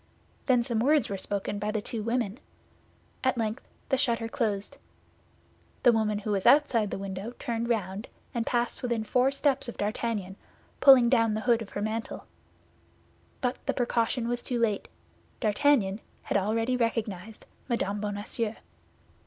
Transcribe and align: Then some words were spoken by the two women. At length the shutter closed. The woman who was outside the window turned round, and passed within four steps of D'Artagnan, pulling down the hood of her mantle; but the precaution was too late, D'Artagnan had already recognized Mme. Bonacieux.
Then 0.47 0.63
some 0.63 0.79
words 0.79 1.09
were 1.09 1.17
spoken 1.19 1.59
by 1.59 1.69
the 1.69 1.79
two 1.79 2.01
women. 2.01 2.39
At 3.23 3.37
length 3.37 3.67
the 3.89 3.97
shutter 3.99 4.27
closed. 4.27 4.77
The 5.83 5.91
woman 5.91 6.17
who 6.17 6.31
was 6.31 6.47
outside 6.47 6.89
the 6.89 6.97
window 6.97 7.35
turned 7.37 7.69
round, 7.69 8.07
and 8.33 8.43
passed 8.43 8.81
within 8.81 9.03
four 9.03 9.29
steps 9.29 9.69
of 9.69 9.77
D'Artagnan, 9.77 10.37
pulling 10.79 11.07
down 11.07 11.35
the 11.35 11.41
hood 11.41 11.61
of 11.61 11.69
her 11.73 11.83
mantle; 11.83 12.25
but 13.41 13.63
the 13.67 13.75
precaution 13.75 14.27
was 14.27 14.41
too 14.41 14.57
late, 14.59 14.87
D'Artagnan 15.39 16.01
had 16.23 16.35
already 16.35 16.75
recognized 16.75 17.45
Mme. 17.69 17.99
Bonacieux. 17.99 18.55